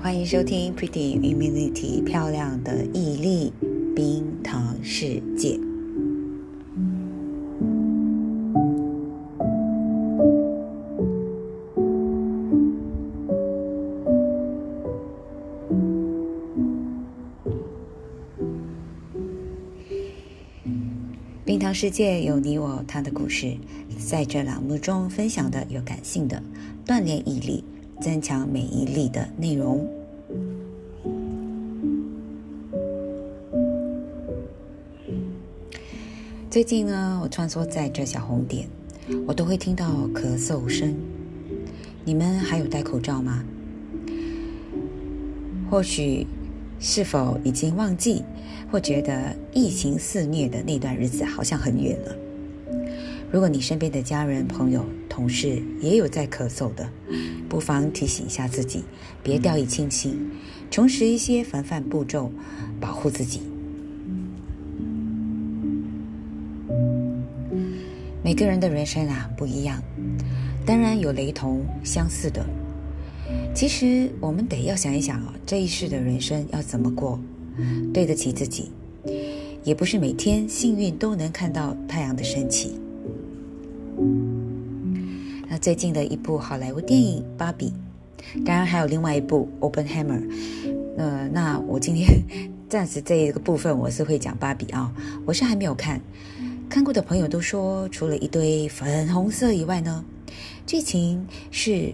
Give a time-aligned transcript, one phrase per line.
[0.00, 3.52] 欢迎收听 Pretty Immunity 漂亮的毅力
[3.94, 5.71] 冰糖世界。
[21.72, 23.56] 世界有你我他的故事，
[23.98, 26.42] 在这栏目中分享的有感性的
[26.84, 27.64] 锻炼毅力、
[28.00, 29.88] 增强免疫力的内容。
[36.50, 38.68] 最近呢，我穿梭在这小红点，
[39.26, 40.94] 我都会听到咳嗽声。
[42.04, 43.42] 你们还有戴口罩吗？
[45.70, 46.26] 或许
[46.84, 48.24] 是否已经忘记？
[48.70, 52.16] 或觉得疫情肆虐的那段日子好像很远了。
[53.30, 56.88] 如果你身边的家人、朋友、同事也有在咳嗽的，
[57.48, 58.82] 不妨提醒一下自己，
[59.22, 60.28] 别掉以轻心，
[60.70, 62.32] 重拾一些防范步骤，
[62.80, 63.42] 保护自己。
[68.24, 69.80] 每个人的人生啊不一样，
[70.66, 72.44] 当然有雷同、相似的。
[73.54, 77.20] 其实我们得要想一想哦，这一世的人生要怎么过？
[77.92, 78.70] 对得起自己，
[79.62, 82.80] 也不是每天幸运都能看到太阳的升起。
[85.48, 87.72] 那最近的一部好莱坞电影《芭比》，
[88.44, 90.20] 当然还有另外一部《Openhammer》。
[90.96, 92.08] 呃，那我今天
[92.70, 94.90] 暂时这一个部分我是会讲芭比啊，
[95.26, 96.00] 我是还没有看，
[96.70, 100.02] 看过的朋友都说，除了一堆粉红色以外呢，
[100.66, 101.92] 剧情是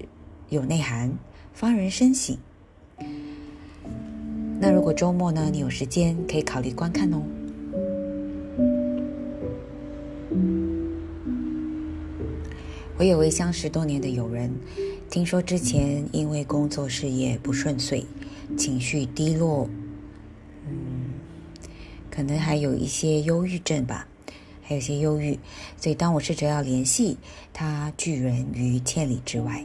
[0.51, 1.13] 有内涵，
[1.59, 2.39] 发人深省。
[4.61, 7.21] 那如果周末呢，你有时间可以考虑观看哦。
[12.97, 14.55] 我有位相识多年的友人，
[15.11, 18.05] 听说之前因为工作事业不顺遂，
[18.57, 19.69] 情绪低落，
[20.65, 21.11] 嗯，
[22.09, 24.07] 可能还有一些忧郁症吧，
[24.63, 25.37] 还有些忧郁，
[25.77, 27.17] 所以当我试着要联系
[27.53, 29.65] 他，拒人于千里之外，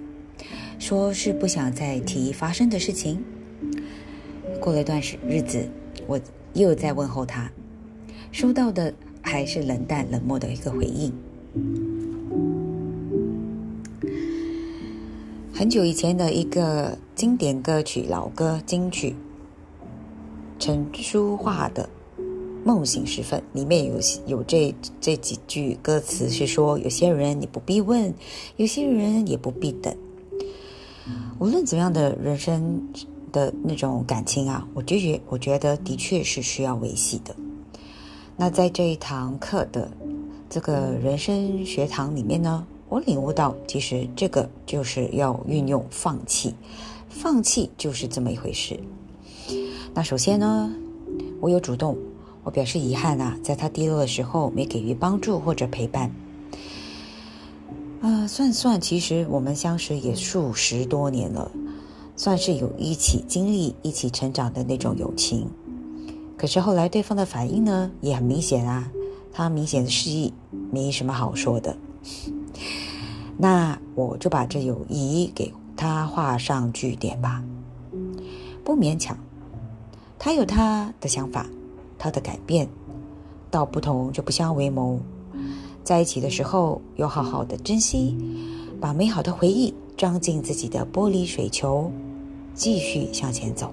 [0.79, 3.23] 说是不想再提发生的事情。
[4.59, 5.67] 过了一段时日子，
[6.07, 6.19] 我
[6.53, 7.51] 又在问候他，
[8.31, 11.11] 收到的还是冷淡冷漠的一个回应。
[15.53, 19.15] 很久以前的一个经典歌曲老歌金曲，
[20.59, 21.87] 陈淑桦的
[22.65, 28.13] 《梦醒时分》里面有有这这几句歌词是说：有些人你不必问，
[28.57, 29.95] 有些人也不必等。
[31.39, 32.81] 无论怎样的人生。
[33.33, 37.35] 的那种感情啊，我觉觉我觉得的确是需要维系的。
[38.37, 39.89] 那在这一堂课的
[40.47, 46.53] 这个人生学堂里面呢，我领悟到，其实这个就是要运用放弃，
[47.09, 48.79] 放弃就是这么一回事。
[49.95, 50.71] 那首先呢，
[51.41, 51.97] 我有主动，
[52.43, 56.11] 我表示遗憾啊，在他低落的时候没给予帮助或者陪伴。
[58.03, 61.49] 啊，算算，其实我们相识也数十多年了。
[62.17, 65.47] 算是有一起经历、一起成长的那种友情，
[66.37, 68.91] 可是后来对方的反应呢，也很明显啊，
[69.31, 70.33] 他明显的示意
[70.69, 71.77] 没什么好说的。
[73.39, 77.41] 那我就把这友谊给他画上句点吧，
[78.65, 79.17] 不勉强。
[80.19, 81.47] 他有他的想法，
[81.97, 82.67] 他的改变，
[83.49, 84.99] 道不同就不相为谋。
[85.83, 88.15] 在一起的时候，要好好的珍惜，
[88.79, 89.73] 把美好的回忆。
[89.95, 91.89] 装进自己的玻璃水球，
[92.55, 93.71] 继续向前走。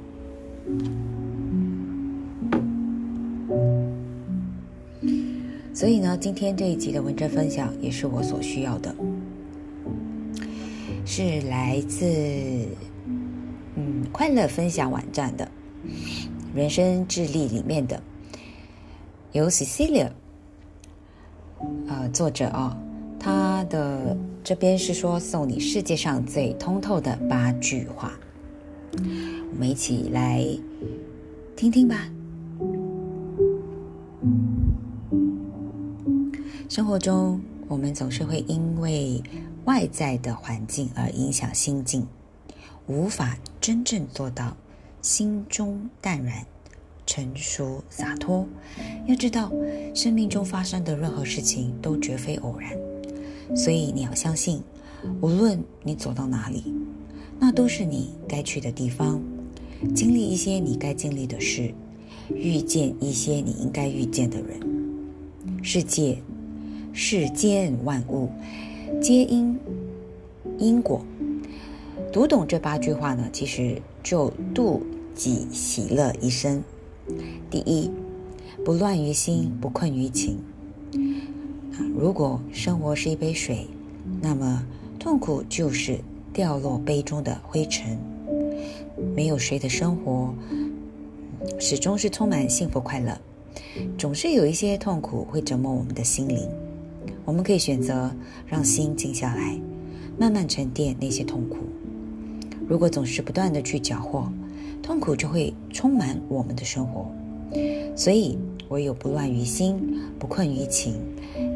[5.72, 8.94] 所以呢，今天这一集的文章分享也是我所需要的，
[11.06, 12.04] 是来自
[13.77, 15.50] 嗯快乐分享网站的
[16.54, 18.00] 人生智力里面的，
[19.33, 20.10] 由 Cecilia
[21.89, 22.77] 呃作者啊。
[23.22, 28.12] 他的这边是说送你世界上最通透的八句话，
[28.97, 30.42] 我们一起来
[31.54, 32.09] 听听吧。
[36.71, 39.22] 生活中，我们总是会因为
[39.66, 42.06] 外在的环境而影响心境，
[42.86, 44.56] 无法真正做到
[45.03, 46.47] 心中淡然、
[47.10, 48.47] 成熟洒脱。
[49.09, 49.51] 要知道，
[49.92, 52.71] 生命中发生的任何事情都绝非偶然。
[53.57, 54.62] 所以你要相信，
[55.21, 56.72] 无论你走到哪里，
[57.41, 59.21] 那都是你该去的地方。
[59.92, 61.74] 经历一些你该经历的事，
[62.33, 64.60] 遇见一些你应该遇见的人。
[65.65, 66.16] 世界、
[66.92, 68.30] 世间万物
[69.03, 69.59] 皆因
[70.59, 71.04] 因果。
[72.13, 74.80] 读懂这八句话呢，其实就度
[75.16, 76.63] 己喜乐一生。
[77.51, 77.91] 第一，
[78.65, 80.39] 不乱于心，不困于情。
[81.97, 83.66] 如果生活是一杯水，
[84.21, 84.65] 那么
[84.98, 85.98] 痛苦就是
[86.33, 87.98] 掉落杯中的灰尘。
[89.15, 90.34] 没有谁的生活
[91.59, 93.18] 始终是充满幸福快乐，
[93.97, 96.47] 总是有一些痛苦会折磨我们的心灵。
[97.24, 98.10] 我们可以选择
[98.47, 99.59] 让心静下来，
[100.18, 101.56] 慢慢沉淀那些痛苦。
[102.68, 104.30] 如果总是不断的去缴获，
[104.82, 107.10] 痛苦就会充满我们的生活。
[107.97, 108.38] 所以，
[108.68, 110.94] 唯有不乱于心，不困于情，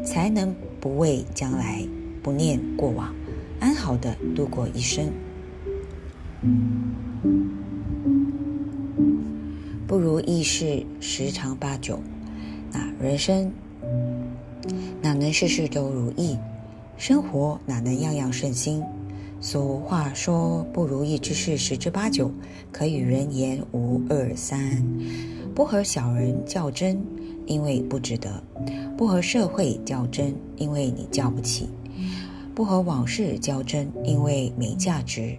[0.05, 1.81] 才能不畏将来，
[2.21, 3.13] 不念过往，
[3.59, 5.09] 安好的度过一生。
[9.87, 11.99] 不如意事十常八九，
[12.71, 13.51] 那人生
[15.01, 16.37] 哪能事事都如意？
[16.97, 18.83] 生活哪能样样顺心？
[19.41, 22.31] 俗话说：“不如意之事十之八九，
[22.71, 24.83] 可与人言无二三。”
[25.53, 27.01] 不和小人较真，
[27.45, 28.29] 因为不值得；
[28.97, 31.67] 不和社会较真，因为你较不起；
[32.53, 35.37] 不和往事较真，因为没价值；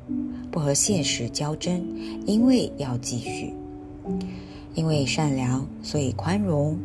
[0.50, 1.84] 不和现实较真，
[2.26, 3.52] 因为要继续。
[4.74, 6.76] 因为善良，所以宽容；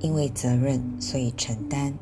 [0.00, 1.92] 因为责任，所以承担；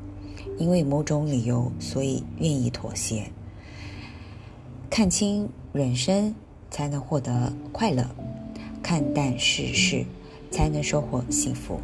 [0.59, 3.31] 因为某种理由，所以愿意妥协。
[4.95, 6.35] 看清人生，
[6.71, 8.05] 才能获得快乐；
[8.83, 10.05] 看淡世事。
[10.51, 11.81] 才能收获幸福。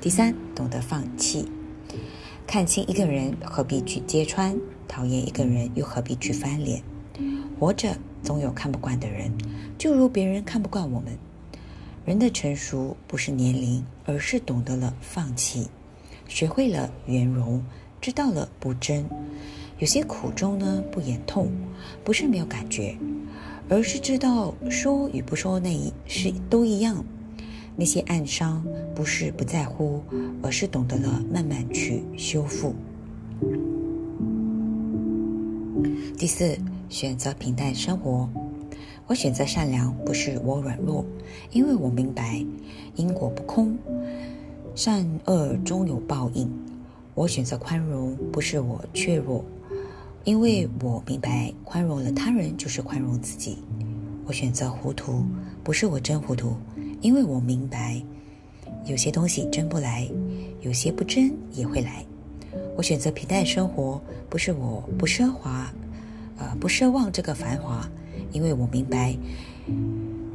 [0.00, 1.46] 第三，懂得放弃，
[2.46, 4.58] 看清一个人何必去揭穿，
[4.88, 6.82] 讨厌一个人又何必去翻脸？
[7.60, 9.30] 活着总有看不惯的人，
[9.76, 11.18] 就如别人看不惯我们。
[12.06, 15.68] 人的成熟不是年龄，而是懂得了放弃，
[16.26, 17.62] 学会了圆融，
[18.00, 19.06] 知道了不争。
[19.82, 21.50] 有些苦衷呢，不言痛，
[22.04, 22.96] 不是没有感觉。
[23.68, 27.04] 而是知道说与不说那一是都一样，
[27.74, 28.64] 那些暗伤
[28.94, 30.00] 不是不在乎，
[30.40, 32.76] 而是懂得了慢慢去修复。
[36.16, 36.56] 第四，
[36.88, 38.30] 选择平淡生活。
[39.08, 41.04] 我选择善良，不是我软弱，
[41.50, 42.40] 因为我明白
[42.94, 43.76] 因果不空，
[44.76, 46.48] 善恶终有报应。
[47.16, 49.44] 我选择宽容，不是我怯弱。
[50.24, 53.58] 因为我明白，宽容了他人就是宽容自己。
[54.24, 55.24] 我选择糊涂，
[55.64, 56.54] 不是我真糊涂，
[57.00, 58.00] 因为我明白，
[58.86, 60.08] 有些东西争不来，
[60.60, 62.04] 有些不争也会来。
[62.76, 65.72] 我选择平淡生活，不是我不奢华，
[66.36, 67.90] 呃，不奢望这个繁华，
[68.30, 69.16] 因为我明白，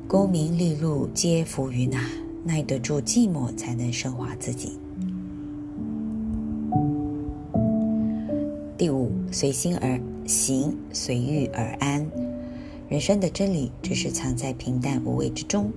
[0.06, 1.98] 功名利禄皆浮云呐，
[2.44, 4.78] 耐得住寂寞，才能升华自己。
[9.40, 12.10] 随心而行，随遇而安。
[12.90, 15.72] 人生的真理只是藏在平淡无味之中。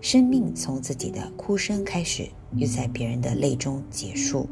[0.00, 4.48] 生命从自己的哭声开始，又在别人的泪中结束。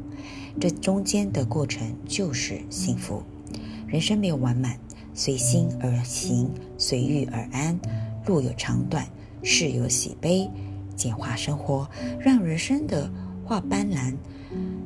[0.61, 3.21] 这中间的过程就是幸福。
[3.85, 4.79] 人生没有完满，
[5.13, 7.77] 随心而行，随遇而安。
[8.25, 9.05] 路有长短，
[9.41, 10.49] 事有喜悲，
[10.95, 11.85] 简化生活，
[12.17, 13.11] 让人生的
[13.43, 14.15] 画斑斓，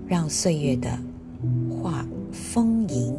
[0.08, 0.98] 让岁月的
[1.80, 2.04] 画。
[2.34, 3.16] 丰盈，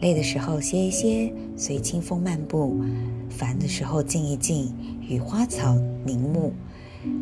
[0.00, 2.74] 累的时候歇一歇，随清风漫步；
[3.30, 4.74] 烦的时候静一静，
[5.08, 6.50] 与花草凝目；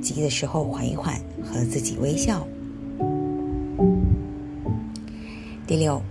[0.00, 2.46] 急的时候缓一缓，和自己微笑。
[5.66, 6.02] 第六，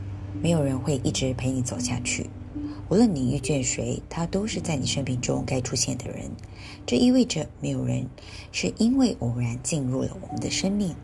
[0.41, 2.29] 没有人会一直陪你走下去，
[2.87, 6.29] 无论你遇见谁，他都是在你生命中该出现的人。
[6.85, 8.05] 这意味着，没有人
[8.51, 10.95] 是因为偶然进入了我们的生命。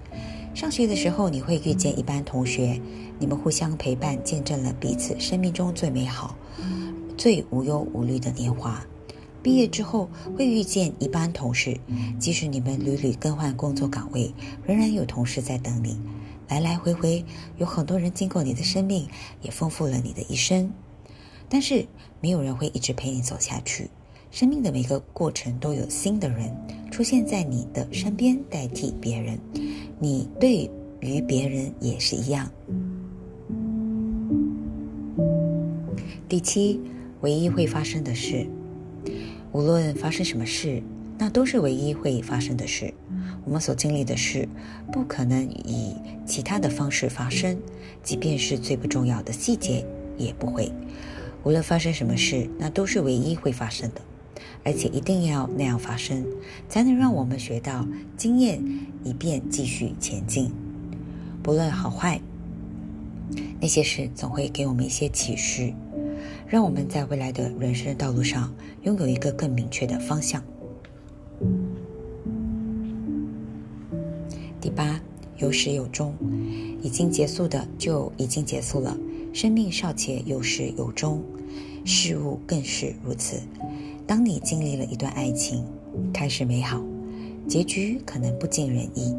[0.56, 2.82] 上学的时候，你会遇见一班同学，
[3.20, 6.34] 你们互相陪伴，见证了彼此生命中最美好、
[7.18, 8.82] 最无忧无虑的年华。
[9.44, 11.78] 毕业之后，会遇见一班同事，
[12.18, 14.34] 即使你们屡屡更换工作岗位，
[14.66, 16.00] 仍然有同事在等你。
[16.48, 17.26] 来来回回，
[17.58, 19.06] 有很多人经过你的生命，
[19.42, 20.72] 也丰富了你的一生。
[21.50, 21.86] 但是，
[22.22, 23.90] 没有人会一直陪你走下去。
[24.32, 26.54] 生命的每个过程都有新的人
[26.92, 29.38] 出现在你的身边，代替别人。
[30.00, 32.50] 你对于别人也是一样。
[36.28, 36.82] 第七，
[37.22, 38.46] 唯一会发生的事，
[39.52, 40.82] 无论发生什么事，
[41.18, 42.94] 那都是唯一会发生的事。
[43.46, 44.50] 我们所经历的事，
[44.92, 47.58] 不可能以其他的方式发生，
[48.04, 49.86] 即便是最不重要的细节，
[50.18, 50.72] 也不会。
[51.44, 54.02] 无论发生什么事，那都是唯一会发生的。
[54.64, 56.26] 而且一定要那样发生，
[56.68, 57.88] 才能让我们学到
[58.18, 58.62] 经验，
[59.04, 60.52] 以便继续前进。
[61.44, 62.20] 不论好坏，
[63.62, 65.74] 那些事总会给我们一些启示，
[66.48, 70.44] 让我们在未来的人生道路上拥有一个更明确的方向。
[74.60, 75.00] 第八，
[75.38, 76.16] 有始有终，
[76.82, 78.98] 已经结束的就已经结束了。
[79.32, 81.22] 生命尚且有始有终，
[81.84, 83.42] 事物更是如此。
[84.08, 85.66] 当你经历了一段爱情，
[86.14, 86.80] 开始美好，
[87.48, 89.16] 结局可能不尽人意，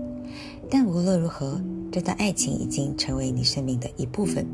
[0.70, 4.46] 但无论如何，这段爱情已经成为你生命的一部分，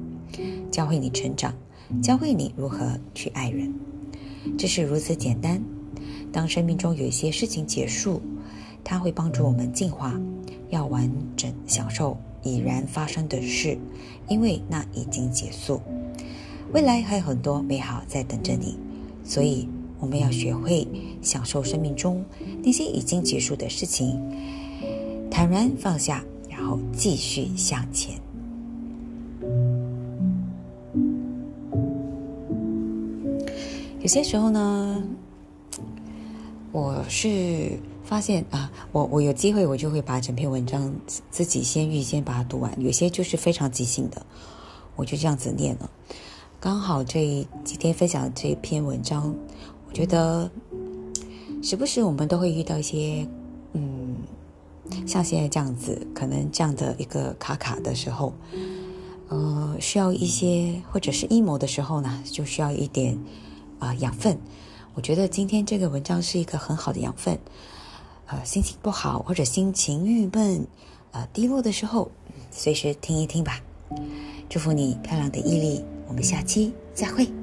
[0.70, 1.54] 教会你成长，
[2.02, 3.74] 教会你如何去爱人。
[4.56, 5.62] 这是如此简单。
[6.32, 8.22] 当生命中有一些事情结束，
[8.82, 10.18] 它会帮助我们进化，
[10.70, 13.76] 要完整享受已然发生的事，
[14.28, 15.78] 因为那已经结束。
[16.72, 18.78] 未来还有很多美好在等着你，
[19.22, 19.68] 所以。
[20.02, 20.86] 我们要学会
[21.22, 22.24] 享受生命中
[22.60, 24.20] 那些已经结束的事情，
[25.30, 28.20] 坦然放下，然后继续向前。
[34.00, 35.00] 有些时候呢，
[36.72, 40.92] 我是发现啊，我我有机会我就会把整篇文章
[41.30, 44.26] 自己先预先把它读完，有些就是非常即兴的，
[44.96, 45.88] 我就这样子念了。
[46.58, 49.32] 刚好这几天分享这篇文章。
[49.92, 50.50] 觉得
[51.62, 53.26] 时不时我们都会遇到一些，
[53.74, 54.16] 嗯，
[55.06, 58.32] 像现在这样子，可能这样的一个卡卡的时候，
[59.28, 63.16] 呃，需要一些或者是阴谋的时候呢，就需要一点
[63.78, 64.36] 啊养分。
[64.94, 67.38] 我觉得今天这个文章是一个很好的养分。
[68.26, 70.66] 呃，心情不好或者心情郁闷、
[71.10, 72.10] 呃低落的时候，
[72.50, 73.60] 随时听一听吧。
[74.48, 77.41] 祝福你漂亮的毅力，我们下期再会。